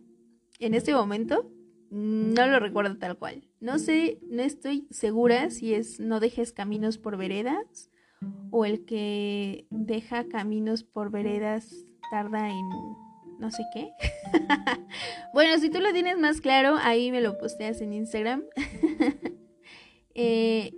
en 0.59 0.73
este 0.73 0.93
momento 0.93 1.49
no 1.89 2.47
lo 2.47 2.59
recuerdo 2.59 2.97
tal 2.97 3.17
cual. 3.17 3.43
No 3.59 3.77
sé, 3.77 4.19
no 4.29 4.41
estoy 4.41 4.87
segura 4.89 5.49
si 5.51 5.73
es 5.73 5.99
no 5.99 6.19
dejes 6.19 6.51
caminos 6.51 6.97
por 6.97 7.17
veredas 7.17 7.91
o 8.51 8.65
el 8.65 8.85
que 8.85 9.67
deja 9.69 10.27
caminos 10.27 10.83
por 10.83 11.11
veredas 11.11 11.85
tarda 12.09 12.49
en 12.49 12.69
no 13.39 13.51
sé 13.51 13.63
qué. 13.73 13.89
bueno, 15.33 15.59
si 15.59 15.69
tú 15.69 15.79
lo 15.79 15.91
tienes 15.91 16.17
más 16.17 16.41
claro, 16.41 16.77
ahí 16.81 17.11
me 17.11 17.21
lo 17.21 17.37
posteas 17.37 17.81
en 17.81 17.93
Instagram. 17.93 18.43
Eh, 20.15 20.75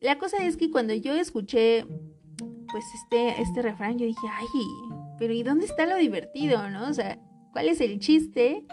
la 0.00 0.16
cosa 0.16 0.38
es 0.38 0.56
que 0.56 0.70
cuando 0.70 0.94
yo 0.94 1.12
escuché 1.12 1.84
pues 2.72 2.84
este, 2.94 3.40
este 3.40 3.62
refrán, 3.62 3.98
yo 3.98 4.06
dije, 4.06 4.26
ay, 4.32 4.46
pero 5.18 5.32
¿y 5.32 5.42
dónde 5.42 5.66
está 5.66 5.86
lo 5.86 5.96
divertido, 5.96 6.68
no? 6.70 6.88
O 6.88 6.94
sea, 6.94 7.18
¿cuál 7.52 7.68
es 7.68 7.80
el 7.80 7.98
chiste 7.98 8.64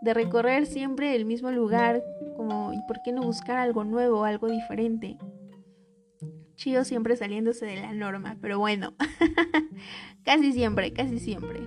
de 0.00 0.14
recorrer 0.14 0.66
siempre 0.66 1.14
el 1.14 1.24
mismo 1.24 1.50
lugar? 1.50 2.02
Como, 2.36 2.72
¿y 2.72 2.80
por 2.86 3.02
qué 3.02 3.12
no 3.12 3.22
buscar 3.22 3.58
algo 3.58 3.84
nuevo, 3.84 4.24
algo 4.24 4.48
diferente? 4.48 5.16
Chío 6.56 6.84
siempre 6.84 7.16
saliéndose 7.16 7.66
de 7.66 7.76
la 7.76 7.92
norma, 7.92 8.36
pero 8.40 8.58
bueno, 8.58 8.94
casi 10.24 10.52
siempre, 10.52 10.92
casi 10.92 11.18
siempre. 11.18 11.60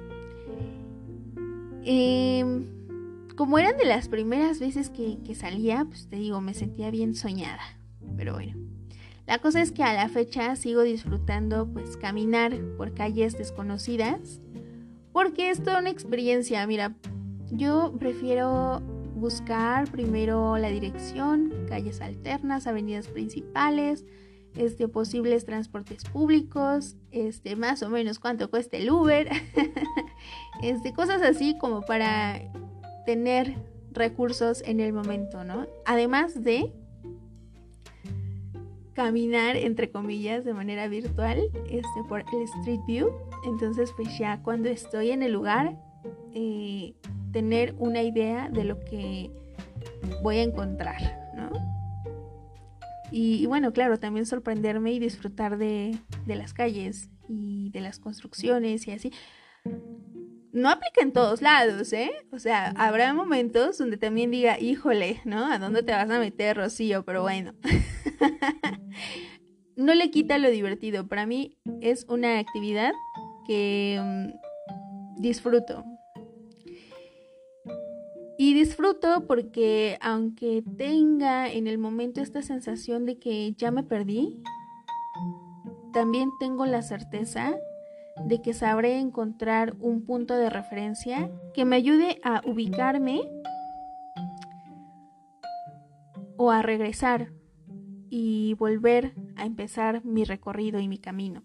Em, 1.84 2.65
como 3.36 3.60
eran 3.60 3.77
de 3.77 3.86
las 3.86 4.10
primeras 4.10 4.60
veces 4.60 4.89
que, 4.89 5.18
que 5.24 5.36
salía, 5.36 5.86
pues 5.86 6.08
te 6.08 6.15
digo, 6.15 6.42
me 6.42 6.54
sentía 6.54 6.89
bien 6.92 7.15
soñada, 7.15 7.80
pero 8.18 8.34
bueno. 8.34 8.65
La 9.27 9.39
cosa 9.39 9.62
es 9.62 9.72
que 9.72 9.84
a 9.84 9.94
la 9.94 10.08
fecha 10.08 10.55
sigo 10.55 10.84
disfrutando 10.84 11.67
pues 11.67 11.98
caminar 11.98 12.55
por 12.77 12.94
calles 12.94 13.38
desconocidas 13.38 14.39
porque 15.12 15.50
es 15.50 15.63
toda 15.63 15.79
una 15.79 15.89
experiencia. 15.89 16.65
Mira, 16.67 16.94
yo 17.50 17.96
prefiero 17.98 18.82
buscar 19.15 19.89
primero 19.89 20.58
la 20.58 20.70
dirección, 20.70 21.53
calles 21.67 22.01
alternas, 22.01 22.67
avenidas 22.67 23.08
principales, 23.08 24.05
este, 24.55 24.88
posibles 24.88 25.46
transportes 25.46 26.03
públicos, 26.03 26.98
este, 27.12 27.55
más 27.55 27.82
o 27.82 27.89
menos 27.89 28.20
cuánto 28.20 28.50
cuesta 28.50 28.77
el 28.77 28.91
Uber, 28.91 29.29
este, 30.62 30.94
cosas 30.94 31.22
así 31.22 31.58
como 31.58 31.82
para 31.82 32.41
tener 33.05 33.55
recursos 33.91 34.62
en 34.65 34.79
el 34.79 34.94
momento, 34.94 35.44
¿no? 35.44 35.65
Además 35.86 36.44
de 36.44 36.74
caminar, 38.96 39.58
entre 39.58 39.92
comillas, 39.92 40.46
de 40.46 40.54
manera 40.54 40.88
virtual 40.88 41.52
este, 41.70 42.04
por 42.08 42.22
el 42.34 42.44
Street 42.60 42.80
View. 42.88 43.12
Entonces, 43.46 43.92
pues 43.96 44.18
ya 44.18 44.42
cuando 44.42 44.70
estoy 44.70 45.12
en 45.12 45.22
el 45.22 45.34
lugar, 45.34 45.78
eh, 46.34 46.96
tener 47.32 47.75
una 47.78 48.02
idea 48.02 48.50
de 48.50 48.64
lo 48.64 48.80
que 48.80 49.30
voy 50.24 50.38
a 50.38 50.44
encontrar, 50.44 51.02
¿no? 51.36 51.52
Y, 53.12 53.46
bueno, 53.46 53.72
claro, 53.74 54.00
también 54.00 54.25
sorprenderme 54.25 54.94
y 54.94 55.00
disfrutar 55.00 55.58
de, 55.58 55.98
de 56.25 56.36
las 56.36 56.54
calles 56.54 57.10
y 57.30 57.70
de 57.72 57.82
las 57.82 58.00
construcciones 58.00 58.88
y 58.88 58.92
así. 58.92 59.12
no 60.54 60.70
aplica 60.70 61.02
en 61.02 61.12
todos 61.12 61.42
lados, 61.42 61.92
¿eh? 61.92 62.12
O 62.32 62.40
sea, 62.40 62.74
habrá 62.78 63.14
momentos 63.14 63.78
donde 63.78 63.98
también 63.98 64.32
diga, 64.32 64.58
híjole, 64.60 65.22
¿no? 65.25 65.52
¿A 65.52 65.60
dónde 65.60 65.84
te 65.84 65.92
vas 65.92 66.10
a 66.10 66.20
meter, 66.20 66.56
Rocío? 66.58 67.04
Pero 67.04 67.22
bueno. 67.24 67.54
no 69.75 69.94
le 69.94 70.12
quita 70.12 70.38
lo 70.38 70.50
divertido. 70.50 71.08
Para 71.08 71.25
mí 71.25 71.58
es 71.82 72.06
una 72.10 72.40
actividad 72.40 72.94
que 73.46 74.00
mm, 74.02 75.22
disfruto. 75.22 75.84
Y 78.38 78.54
disfruto 78.54 79.25
porque 79.28 79.98
aunque 80.02 80.64
tenga 80.78 81.50
en 81.50 81.68
el 81.68 81.78
momento 81.78 82.22
esta 82.22 82.42
sensación 82.42 83.06
de 83.06 83.18
que 83.18 83.54
ya 83.54 83.72
me 83.72 83.84
perdí, 83.84 84.36
también 85.94 86.30
tengo 86.40 86.66
la 86.66 86.82
certeza 86.82 87.56
de 88.25 88.42
que 88.42 88.54
sabré 88.54 89.00
encontrar 89.00 89.75
un 89.80 90.06
punto 90.06 90.36
de 90.36 90.50
referencia 90.50 91.30
que 91.54 91.64
me 91.64 91.78
ayude 91.78 92.20
a 92.24 92.42
ubicarme 92.46 93.22
o 96.38 96.52
a 96.52 96.62
regresar 96.62 97.32
y 98.10 98.54
volver 98.56 99.14
a 99.36 99.46
empezar 99.46 100.04
mi 100.06 100.24
recorrido 100.24 100.80
y 100.80 100.88
mi 100.88 100.98
camino. 100.98 101.44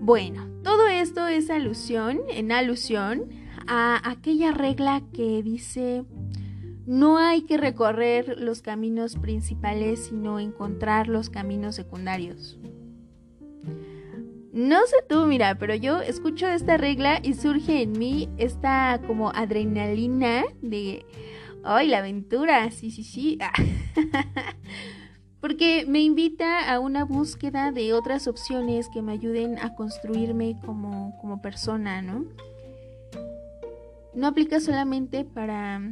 Bueno, 0.00 0.48
todo 0.62 0.88
esto 0.88 1.26
es 1.28 1.48
alusión, 1.50 2.20
en 2.28 2.52
alusión 2.52 3.28
a 3.66 4.10
aquella 4.10 4.52
regla 4.52 5.02
que 5.12 5.42
dice 5.42 6.04
no 6.86 7.16
hay 7.16 7.42
que 7.42 7.58
recorrer 7.58 8.40
los 8.40 8.60
caminos 8.60 9.16
principales, 9.16 10.06
sino 10.06 10.40
encontrar 10.40 11.06
los 11.06 11.30
caminos 11.30 11.76
secundarios. 11.76 12.58
No 14.52 14.80
sé 14.86 14.96
tú, 15.08 15.26
mira, 15.26 15.56
pero 15.58 15.74
yo 15.74 16.00
escucho 16.00 16.48
esta 16.48 16.76
regla 16.76 17.20
y 17.22 17.34
surge 17.34 17.82
en 17.82 17.92
mí 17.92 18.28
esta 18.36 19.00
como 19.06 19.30
adrenalina 19.30 20.44
de, 20.60 21.06
¡ay, 21.64 21.88
la 21.88 21.98
aventura! 21.98 22.70
Sí, 22.70 22.90
sí, 22.90 23.04
sí. 23.04 23.38
Porque 25.40 25.84
me 25.88 26.00
invita 26.00 26.72
a 26.72 26.78
una 26.78 27.04
búsqueda 27.04 27.72
de 27.72 27.92
otras 27.92 28.28
opciones 28.28 28.88
que 28.92 29.02
me 29.02 29.12
ayuden 29.12 29.58
a 29.58 29.74
construirme 29.74 30.56
como, 30.64 31.18
como 31.20 31.42
persona, 31.42 32.00
¿no? 32.00 32.26
No 34.14 34.28
aplica 34.28 34.60
solamente 34.60 35.24
para 35.24 35.82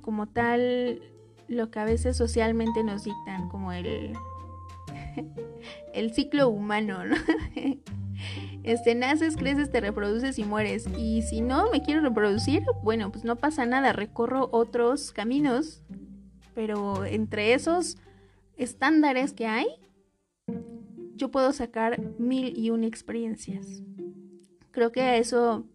como 0.00 0.28
tal 0.28 1.02
lo 1.48 1.70
que 1.70 1.78
a 1.78 1.84
veces 1.84 2.16
socialmente 2.16 2.84
nos 2.84 3.04
dictan, 3.04 3.48
como 3.48 3.72
el, 3.72 4.12
el 5.92 6.14
ciclo 6.14 6.48
humano, 6.48 7.04
¿no? 7.04 7.16
Este, 8.66 8.94
naces, 8.94 9.36
creces, 9.36 9.70
te 9.70 9.80
reproduces 9.80 10.38
y 10.38 10.44
mueres. 10.44 10.86
Y 10.98 11.22
si 11.22 11.40
no 11.40 11.70
me 11.70 11.82
quiero 11.82 12.02
reproducir, 12.02 12.64
bueno, 12.82 13.10
pues 13.10 13.24
no 13.24 13.36
pasa 13.36 13.64
nada, 13.64 13.94
recorro 13.94 14.50
otros 14.52 15.12
caminos, 15.12 15.82
pero 16.54 17.06
entre 17.06 17.54
esos 17.54 17.96
estándares 18.56 19.32
que 19.32 19.46
hay, 19.46 19.66
yo 21.14 21.30
puedo 21.30 21.52
sacar 21.52 22.00
mil 22.18 22.58
y 22.58 22.68
una 22.68 22.86
experiencias. 22.86 23.82
Creo 24.72 24.92
que 24.92 25.00
a 25.00 25.16
eso 25.16 25.66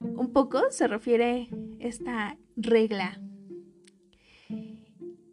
un 0.00 0.32
poco 0.32 0.70
se 0.70 0.86
refiere 0.86 1.48
esta 1.78 2.36
regla 2.56 3.18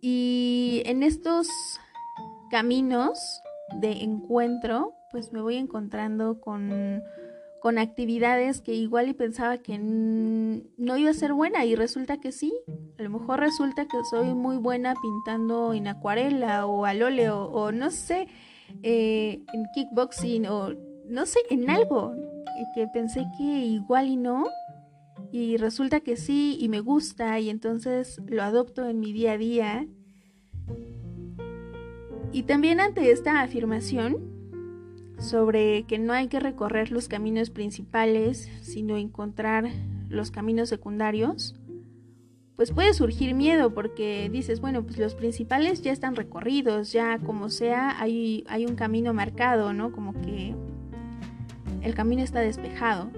y 0.08 0.84
en 0.86 1.02
estos 1.02 1.50
caminos 2.52 3.42
de 3.82 4.04
encuentro, 4.04 4.94
pues 5.12 5.32
me 5.32 5.42
voy 5.42 5.56
encontrando 5.56 6.40
con, 6.40 7.02
con 7.62 7.78
actividades 7.78 8.62
que 8.62 8.74
igual 8.74 9.10
y 9.10 9.14
pensaba 9.14 9.58
que 9.58 9.78
no 9.80 10.98
iba 10.98 11.10
a 11.10 11.14
ser 11.14 11.34
buena 11.34 11.66
y 11.66 11.76
resulta 11.76 12.18
que 12.18 12.32
sí. 12.32 12.54
A 13.00 13.04
lo 13.04 13.10
mejor 13.10 13.40
resulta 13.40 13.86
que 13.86 13.98
soy 14.10 14.34
muy 14.34 14.58
buena 14.58 14.94
pintando 15.02 15.74
en 15.74 15.88
acuarela 15.88 16.66
o 16.66 16.86
al 16.86 17.02
óleo 17.02 17.46
o 17.46 17.72
no 17.72 17.92
sé, 17.92 18.28
eh, 18.84 19.44
en 19.54 19.66
kickboxing 19.74 20.48
o 20.48 20.74
no 21.08 21.26
sé, 21.26 21.40
en 21.50 21.70
algo 21.70 22.14
que 22.74 22.88
pensé 22.88 23.26
que 23.38 23.44
igual 23.44 24.08
y 24.08 24.18
no 24.18 24.46
y 25.32 25.58
resulta 25.58 26.00
que 26.00 26.16
sí 26.18 26.58
y 26.60 26.70
me 26.70 26.80
gusta 26.80 27.40
y 27.40 27.50
entonces 27.50 28.22
lo 28.28 28.44
adopto 28.44 28.88
en 28.88 29.00
mi 29.00 29.12
día 29.12 29.34
a 29.34 29.38
día. 29.38 29.88
Y 32.32 32.44
también 32.44 32.80
ante 32.80 33.12
esta 33.12 33.42
afirmación 33.42 34.35
sobre 35.20 35.84
que 35.84 35.98
no 35.98 36.14
hay 36.14 36.28
que 36.28 36.40
recorrer 36.40 36.92
los 36.92 37.08
caminos 37.08 37.50
principales, 37.50 38.50
sino 38.62 38.98
encontrar 38.98 39.70
los 40.10 40.32
caminos 40.32 40.70
secundarios, 40.70 41.56
pues 42.56 42.72
puede 42.72 42.94
surgir 42.94 43.34
miedo 43.34 43.74
porque 43.74 44.30
dices, 44.32 44.62
bueno, 44.62 44.84
pues 44.84 44.98
los 44.98 45.14
principales 45.14 45.82
ya 45.82 45.92
están 45.92 46.16
recorridos, 46.16 46.92
ya 46.94 47.20
como 47.20 47.50
sea, 47.50 48.00
hay, 48.00 48.46
hay 48.48 48.66
un 48.66 48.76
camino 48.76 49.14
marcado, 49.14 49.74
¿no? 49.74 49.92
Como 49.92 50.14
que 50.22 50.56
el 51.82 51.94
camino 51.94 52.24
está 52.24 52.40
despejado. 52.40 53.12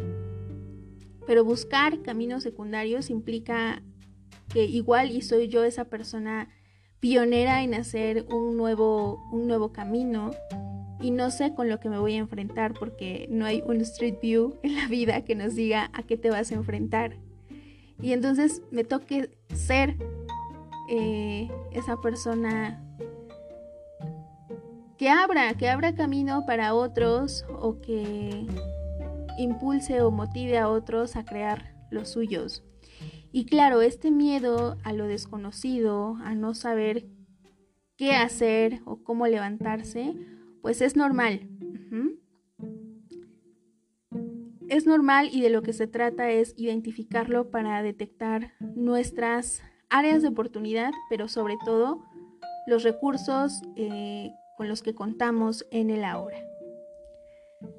Pero 1.28 1.44
buscar 1.44 2.02
caminos 2.02 2.44
secundarios 2.44 3.10
implica 3.10 3.84
que 4.50 4.66
igual 4.66 5.12
y 5.12 5.22
soy 5.22 5.50
yo 5.50 5.64
esa 5.64 5.86
persona 5.86 6.50
pionera 7.00 7.64
en 7.64 7.76
hacer 7.76 8.26
un 8.30 8.58
nuevo, 8.58 9.24
un 9.32 9.48
nuevo 9.48 9.72
camino 9.72 10.32
y 11.00 11.12
no 11.12 11.32
sé 11.32 11.54
con 11.54 11.70
lo 11.70 11.80
que 11.80 11.90
me 11.90 12.00
voy 12.00 12.16
a 12.16 12.18
enfrentar 12.18 12.74
porque 12.74 13.28
no 13.30 13.46
hay 13.46 13.64
un 13.66 13.82
street 13.82 14.16
view 14.22 14.56
en 14.64 14.76
la 14.76 14.88
vida 14.88 15.22
que 15.22 15.36
nos 15.36 15.56
diga 15.56 15.90
a 15.94 16.04
qué 16.04 16.18
te 16.18 16.30
vas 16.30 16.52
a 16.52 16.56
enfrentar. 16.56 17.18
Y 18.02 18.14
entonces 18.14 18.62
me 18.72 18.84
toque 18.84 19.32
ser 19.54 19.96
eh, 20.90 21.50
esa 21.72 21.98
persona 21.98 22.84
que 24.98 25.10
abra, 25.10 25.54
que 25.56 25.70
abra 25.70 25.96
camino 25.96 26.46
para 26.46 26.74
otros 26.74 27.46
o 27.50 27.80
que 27.82 28.46
impulse 29.38 30.02
o 30.02 30.12
motive 30.12 30.58
a 30.58 30.70
otros 30.70 31.16
a 31.16 31.26
crear 31.26 31.76
los 31.92 32.10
suyos. 32.10 32.64
Y 33.32 33.46
claro, 33.46 33.82
este 33.82 34.10
miedo 34.10 34.78
a 34.84 34.94
lo 34.94 35.06
desconocido, 35.06 36.18
a 36.24 36.34
no 36.34 36.54
saber 36.54 37.06
qué 37.96 38.16
hacer 38.16 38.82
o 38.86 39.04
cómo 39.04 39.28
levantarse, 39.28 40.16
pues 40.68 40.82
es 40.82 40.98
normal. 40.98 41.48
Es 44.68 44.86
normal 44.86 45.30
y 45.32 45.40
de 45.40 45.50
lo 45.50 45.62
que 45.62 45.72
se 45.72 45.88
trata 45.88 46.30
es 46.30 46.54
identificarlo 46.58 47.52
para 47.52 47.82
detectar 47.82 48.52
nuestras 48.76 49.64
áreas 49.90 50.22
de 50.22 50.28
oportunidad, 50.28 50.92
pero 51.10 51.30
sobre 51.30 51.56
todo 51.64 52.04
los 52.68 52.84
recursos 52.84 53.62
eh, 53.78 54.30
con 54.58 54.68
los 54.68 54.82
que 54.82 54.94
contamos 54.94 55.66
en 55.72 55.90
el 55.90 56.04
ahora. 56.04 56.38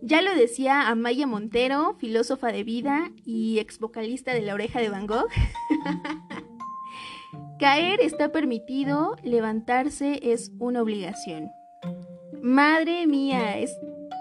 Ya 0.00 0.22
lo 0.22 0.34
decía 0.34 0.88
Amaya 0.88 1.26
Montero, 1.26 1.94
filósofa 1.98 2.52
de 2.52 2.64
vida 2.64 3.10
y 3.22 3.58
ex 3.58 3.80
vocalista 3.80 4.32
de 4.32 4.40
La 4.40 4.54
Oreja 4.54 4.80
de 4.80 4.88
Van 4.88 5.06
Gogh. 5.06 5.28
Caer 7.60 8.00
está 8.00 8.32
permitido, 8.32 9.14
levantarse 9.22 10.20
es 10.22 10.52
una 10.58 10.80
obligación. 10.80 11.50
Madre 12.48 13.06
mía, 13.06 13.58
es, 13.58 13.76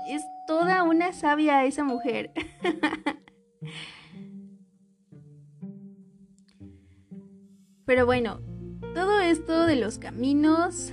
es 0.09 0.21
toda 0.47 0.83
una 0.83 1.13
sabia 1.13 1.63
esa 1.63 1.85
mujer. 1.85 2.33
Pero 7.85 8.05
bueno, 8.05 8.41
todo 8.93 9.21
esto 9.21 9.65
de 9.65 9.77
los 9.77 9.97
caminos, 9.97 10.91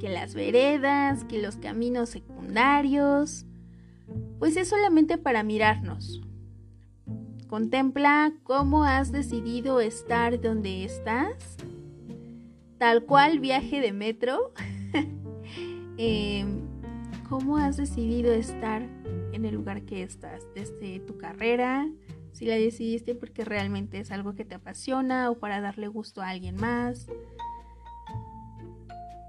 que 0.00 0.08
las 0.08 0.34
veredas, 0.34 1.22
que 1.26 1.40
los 1.40 1.54
caminos 1.54 2.08
secundarios, 2.08 3.46
pues 4.40 4.56
es 4.56 4.68
solamente 4.68 5.16
para 5.16 5.44
mirarnos. 5.44 6.22
Contempla 7.46 8.32
cómo 8.42 8.82
has 8.82 9.12
decidido 9.12 9.80
estar 9.80 10.40
donde 10.40 10.82
estás, 10.82 11.56
tal 12.78 13.04
cual 13.04 13.38
viaje 13.38 13.80
de 13.80 13.92
metro. 13.92 14.52
Em, 15.96 16.63
¿Cómo 17.28 17.56
has 17.56 17.76
decidido 17.76 18.32
estar 18.32 18.82
en 19.32 19.44
el 19.44 19.54
lugar 19.54 19.82
que 19.82 20.02
estás 20.02 20.46
desde 20.54 21.00
tu 21.00 21.16
carrera? 21.18 21.88
Si 22.32 22.44
la 22.46 22.56
decidiste 22.56 23.14
porque 23.14 23.44
realmente 23.44 23.98
es 23.98 24.10
algo 24.10 24.34
que 24.34 24.44
te 24.44 24.54
apasiona 24.54 25.30
o 25.30 25.38
para 25.38 25.60
darle 25.60 25.88
gusto 25.88 26.20
a 26.20 26.28
alguien 26.28 26.56
más. 26.56 27.06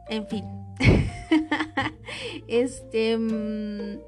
En 0.10 0.28
fin. 0.28 0.46
este 2.48 3.18
mm, 3.18 4.00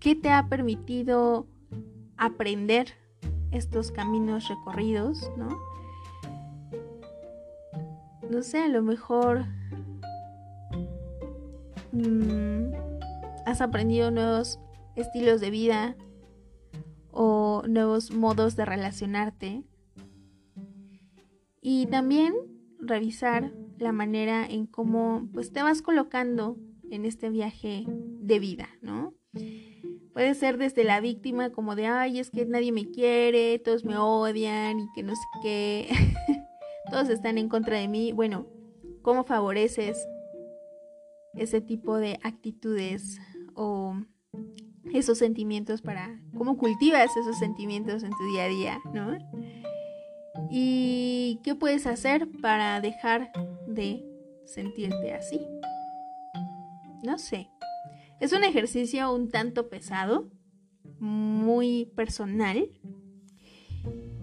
¿Qué 0.00 0.14
te 0.14 0.30
ha 0.30 0.48
permitido 0.48 1.46
aprender 2.16 2.94
estos 3.50 3.90
caminos 3.90 4.48
recorridos, 4.48 5.30
no? 5.36 5.48
No 8.30 8.42
sé, 8.42 8.62
a 8.62 8.68
lo 8.68 8.82
mejor 8.82 9.46
mm, 11.92 12.72
has 13.46 13.60
aprendido 13.60 14.10
nuevos 14.10 14.58
estilos 14.96 15.40
de 15.40 15.50
vida 15.50 15.96
o 17.10 17.62
nuevos 17.66 18.10
modos 18.12 18.56
de 18.56 18.64
relacionarte. 18.64 19.64
Y 21.60 21.86
también 21.86 22.34
revisar 22.78 23.52
la 23.78 23.92
manera 23.92 24.46
en 24.46 24.66
cómo 24.66 25.28
pues 25.32 25.52
te 25.52 25.62
vas 25.62 25.82
colocando 25.82 26.56
en 26.90 27.04
este 27.04 27.30
viaje 27.30 27.84
de 27.86 28.38
vida, 28.38 28.68
¿no? 28.80 29.14
Puede 30.12 30.34
ser 30.34 30.58
desde 30.58 30.84
la 30.84 31.00
víctima 31.00 31.50
como 31.50 31.76
de, 31.76 31.86
ay, 31.86 32.18
es 32.18 32.30
que 32.30 32.44
nadie 32.44 32.72
me 32.72 32.90
quiere, 32.90 33.58
todos 33.58 33.84
me 33.84 33.96
odian 33.96 34.80
y 34.80 34.88
que 34.94 35.02
no 35.02 35.14
sé 35.14 35.22
qué, 35.42 35.88
todos 36.90 37.08
están 37.08 37.38
en 37.38 37.48
contra 37.48 37.78
de 37.78 37.88
mí. 37.88 38.12
Bueno, 38.12 38.46
¿cómo 39.02 39.24
favoreces 39.24 40.06
ese 41.34 41.60
tipo 41.60 41.96
de 41.96 42.18
actitudes 42.22 43.20
o 43.54 43.94
esos 44.92 45.18
sentimientos 45.18 45.82
para, 45.82 46.20
cómo 46.36 46.56
cultivas 46.56 47.16
esos 47.16 47.38
sentimientos 47.38 48.02
en 48.02 48.10
tu 48.10 48.26
día 48.32 48.44
a 48.44 48.48
día, 48.48 48.80
¿no? 48.92 49.18
¿Y 50.50 51.40
qué 51.42 51.54
puedes 51.54 51.86
hacer 51.86 52.28
para 52.40 52.80
dejar 52.80 53.30
de 53.66 54.04
sentirte 54.46 55.12
así? 55.12 55.40
No 57.02 57.18
sé. 57.18 57.50
Es 58.20 58.32
un 58.32 58.44
ejercicio 58.44 59.12
un 59.12 59.30
tanto 59.30 59.68
pesado, 59.68 60.30
muy 60.98 61.86
personal. 61.94 62.68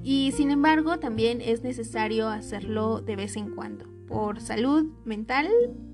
Y 0.04 0.32
sin 0.34 0.52
embargo, 0.52 1.00
también 1.00 1.42
es 1.42 1.64
necesario 1.64 2.28
hacerlo 2.28 3.02
de 3.02 3.16
vez 3.16 3.38
en 3.38 3.56
cuando, 3.56 3.86
por 4.08 4.40
salud 4.42 4.86
mental 5.06 5.48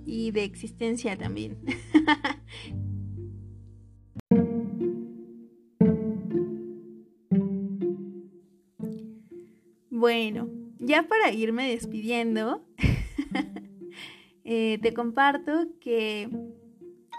y 0.06 0.32
de 0.32 0.44
existencia 0.44 1.18
también. 1.18 1.58
bueno, 9.90 10.50
ya 10.80 11.08
para 11.08 11.32
irme 11.32 11.70
despidiendo, 11.70 12.66
eh, 14.44 14.80
te 14.82 14.94
comparto 14.94 15.68
que 15.80 16.30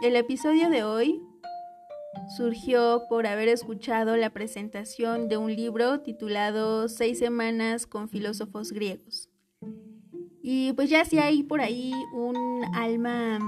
el 0.02 0.16
episodio 0.16 0.68
de 0.68 0.84
hoy 0.84 1.22
surgió 2.36 3.02
por 3.08 3.26
haber 3.26 3.48
escuchado 3.48 4.16
la 4.16 4.30
presentación 4.30 5.28
de 5.28 5.36
un 5.36 5.54
libro 5.54 6.00
titulado 6.00 6.88
Seis 6.88 7.18
semanas 7.18 7.86
con 7.86 8.08
filósofos 8.08 8.72
griegos. 8.72 9.31
Y 10.42 10.72
pues 10.72 10.90
ya 10.90 11.04
si 11.04 11.18
hay 11.18 11.42
por 11.42 11.60
ahí 11.60 11.92
un 12.12 12.64
alma 12.74 13.38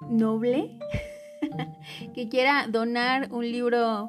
noble 0.00 0.78
que 2.14 2.28
quiera 2.28 2.66
donar 2.68 3.28
un 3.32 3.50
libro 3.50 4.08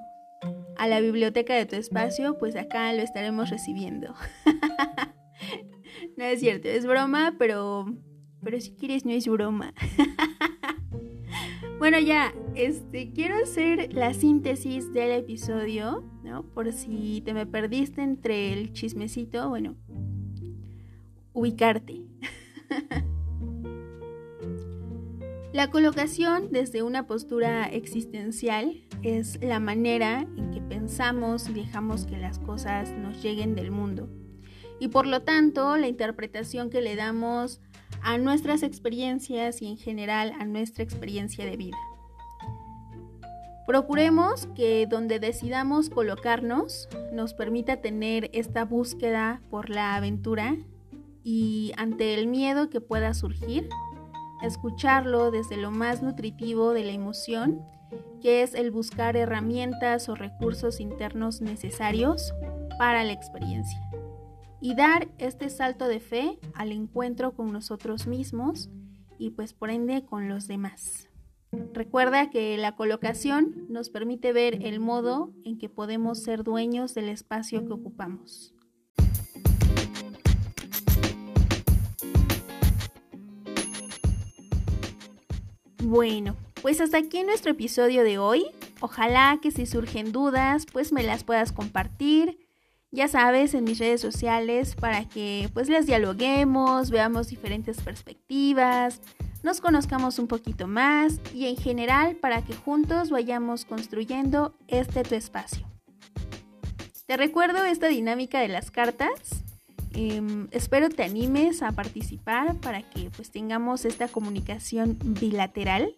a 0.77 0.87
la 0.87 0.99
biblioteca 0.99 1.55
de 1.55 1.65
tu 1.65 1.75
espacio, 1.75 2.37
pues 2.37 2.55
acá 2.55 2.93
lo 2.93 3.01
estaremos 3.01 3.49
recibiendo. 3.49 4.13
no 6.17 6.23
es 6.23 6.39
cierto, 6.39 6.67
es 6.67 6.85
broma, 6.85 7.35
pero 7.37 7.85
pero 8.43 8.59
si 8.59 8.71
quieres 8.71 9.05
no 9.05 9.11
es 9.11 9.27
broma. 9.27 9.73
Bueno, 11.81 11.97
ya, 11.97 12.31
este, 12.53 13.11
quiero 13.11 13.37
hacer 13.41 13.91
la 13.91 14.13
síntesis 14.13 14.93
del 14.93 15.13
episodio, 15.13 16.03
¿no? 16.23 16.43
Por 16.43 16.71
si 16.73 17.23
te 17.25 17.33
me 17.33 17.47
perdiste 17.47 18.03
entre 18.03 18.53
el 18.53 18.71
chismecito, 18.71 19.49
bueno, 19.49 19.75
ubicarte. 21.33 22.01
la 25.53 25.69
colocación 25.69 26.51
desde 26.51 26.83
una 26.83 27.07
postura 27.07 27.65
existencial 27.65 28.83
es 29.03 29.41
la 29.41 29.59
manera 29.59 30.21
en 30.37 30.51
que 30.51 30.61
pensamos 30.61 31.49
y 31.49 31.53
dejamos 31.53 32.05
que 32.05 32.17
las 32.17 32.39
cosas 32.39 32.91
nos 32.91 33.21
lleguen 33.21 33.55
del 33.55 33.71
mundo. 33.71 34.09
Y 34.79 34.87
por 34.87 35.05
lo 35.05 35.21
tanto, 35.21 35.77
la 35.77 35.87
interpretación 35.87 36.69
que 36.69 36.81
le 36.81 36.95
damos 36.95 37.61
a 38.01 38.17
nuestras 38.17 38.63
experiencias 38.63 39.61
y 39.61 39.67
en 39.67 39.77
general 39.77 40.33
a 40.39 40.45
nuestra 40.45 40.83
experiencia 40.83 41.45
de 41.45 41.57
vida. 41.57 41.77
Procuremos 43.67 44.47
que 44.55 44.87
donde 44.89 45.19
decidamos 45.19 45.89
colocarnos 45.89 46.89
nos 47.13 47.33
permita 47.33 47.77
tener 47.77 48.29
esta 48.33 48.65
búsqueda 48.65 49.41
por 49.49 49.69
la 49.69 49.95
aventura 49.95 50.57
y 51.23 51.71
ante 51.77 52.13
el 52.13 52.27
miedo 52.27 52.69
que 52.69 52.81
pueda 52.81 53.13
surgir, 53.13 53.69
escucharlo 54.41 55.31
desde 55.31 55.57
lo 55.57 55.71
más 55.71 56.01
nutritivo 56.01 56.73
de 56.73 56.83
la 56.83 56.91
emoción, 56.91 57.61
que 58.21 58.43
es 58.43 58.53
el 58.53 58.71
buscar 58.71 59.17
herramientas 59.17 60.09
o 60.09 60.15
recursos 60.15 60.79
internos 60.79 61.41
necesarios 61.41 62.33
para 62.77 63.03
la 63.03 63.11
experiencia 63.11 63.79
y 64.61 64.75
dar 64.75 65.09
este 65.17 65.49
salto 65.49 65.87
de 65.87 65.99
fe 65.99 66.39
al 66.53 66.71
encuentro 66.71 67.33
con 67.33 67.51
nosotros 67.51 68.07
mismos 68.07 68.69
y 69.17 69.31
pues 69.31 69.53
por 69.53 69.71
ende 69.71 70.05
con 70.05 70.29
los 70.29 70.47
demás. 70.47 71.09
Recuerda 71.73 72.29
que 72.29 72.57
la 72.57 72.75
colocación 72.75 73.65
nos 73.67 73.89
permite 73.89 74.31
ver 74.31 74.65
el 74.65 74.79
modo 74.79 75.33
en 75.43 75.57
que 75.57 75.67
podemos 75.67 76.23
ser 76.23 76.43
dueños 76.43 76.93
del 76.93 77.09
espacio 77.09 77.65
que 77.65 77.73
ocupamos. 77.73 78.55
Bueno, 85.81 86.35
pues 86.61 86.79
hasta 86.79 86.97
aquí 86.97 87.23
nuestro 87.23 87.51
episodio 87.51 88.03
de 88.03 88.17
hoy. 88.17 88.45
Ojalá 88.79 89.39
que 89.41 89.51
si 89.51 89.65
surgen 89.65 90.11
dudas, 90.11 90.65
pues 90.71 90.91
me 90.91 91.03
las 91.03 91.23
puedas 91.23 91.51
compartir 91.51 92.37
ya 92.91 93.07
sabes, 93.07 93.53
en 93.53 93.63
mis 93.63 93.79
redes 93.79 94.01
sociales 94.01 94.75
para 94.75 95.07
que 95.07 95.49
pues 95.53 95.69
les 95.69 95.85
dialoguemos, 95.85 96.91
veamos 96.91 97.29
diferentes 97.29 97.81
perspectivas, 97.81 98.99
nos 99.43 99.61
conozcamos 99.61 100.19
un 100.19 100.27
poquito 100.27 100.67
más 100.67 101.21
y 101.33 101.47
en 101.47 101.55
general 101.55 102.17
para 102.17 102.43
que 102.43 102.53
juntos 102.53 103.09
vayamos 103.09 103.63
construyendo 103.63 104.53
este 104.67 105.03
tu 105.03 105.15
espacio. 105.15 105.65
Te 107.05 107.17
recuerdo 107.17 107.63
esta 107.65 107.87
dinámica 107.87 108.39
de 108.39 108.49
las 108.49 108.71
cartas. 108.71 109.43
Em, 109.93 110.47
espero 110.51 110.89
te 110.89 111.03
animes 111.03 111.61
a 111.61 111.71
participar 111.71 112.55
para 112.57 112.81
que 112.81 113.09
pues 113.09 113.31
tengamos 113.31 113.85
esta 113.85 114.07
comunicación 114.07 114.97
bilateral. 115.01 115.95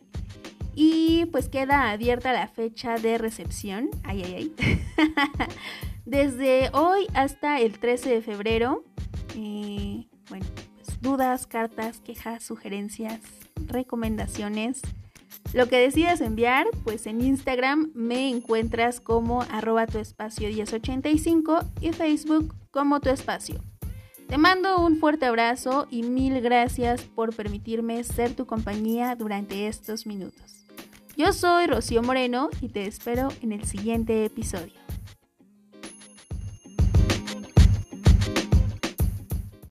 Y 0.76 1.26
pues 1.28 1.50
queda 1.50 1.92
abierta 1.92 2.34
la 2.34 2.48
fecha 2.48 2.96
de 2.96 3.20
recepción. 3.20 3.90
Ay, 4.04 4.24
ay, 4.24 4.34
ay. 4.36 4.56
Desde 6.06 6.70
hoy 6.74 7.08
hasta 7.14 7.60
el 7.60 7.78
13 7.78 8.10
de 8.10 8.22
febrero, 8.22 8.84
eh, 9.36 10.08
bueno, 10.30 10.46
pues, 10.76 11.00
dudas, 11.02 11.46
cartas, 11.46 12.00
quejas, 12.00 12.44
sugerencias, 12.44 13.22
recomendaciones. 13.68 14.82
Lo 15.54 15.68
que 15.68 15.78
decidas 15.78 16.20
enviar, 16.22 16.66
pues 16.84 17.06
en 17.06 17.22
Instagram 17.22 17.92
me 17.94 18.30
encuentras 18.30 19.00
como 19.00 19.44
arroba 19.44 19.86
tu 19.86 20.00
espacio 20.00 20.50
1085 20.50 21.60
y 21.82 21.92
Facebook 21.92 22.56
como 22.72 23.00
tu 23.00 23.10
espacio. 23.10 23.62
Te 24.28 24.38
mando 24.38 24.80
un 24.80 24.98
fuerte 24.98 25.26
abrazo 25.26 25.88
y 25.92 26.04
mil 26.04 26.42
gracias 26.42 27.04
por 27.04 27.36
permitirme 27.36 28.04
ser 28.04 28.36
tu 28.36 28.46
compañía 28.46 29.16
durante 29.16 29.68
estos 29.68 30.06
minutos. 30.06 30.66
Yo 31.16 31.32
soy 31.34 31.68
Rocío 31.68 32.02
Moreno 32.02 32.50
y 32.60 32.70
te 32.70 32.88
espero 32.88 33.30
en 33.42 33.52
el 33.52 33.66
siguiente 33.66 34.26
episodio. 34.26 34.83